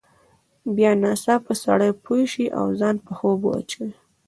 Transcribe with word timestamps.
بیا 0.75 0.91
ناڅاپه 1.01 1.53
سړی 1.63 1.91
پوه 2.03 2.21
شي 2.31 2.45
او 2.59 2.65
ځان 2.79 2.95
په 3.05 3.11
خوب 3.17 3.39
واچوي. 3.45 3.91